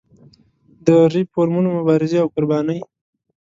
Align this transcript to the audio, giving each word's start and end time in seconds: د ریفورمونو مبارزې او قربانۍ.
د 0.85 0.87
ریفورمونو 1.13 1.67
مبارزې 1.77 2.17
او 2.23 2.27
قربانۍ. 2.35 2.79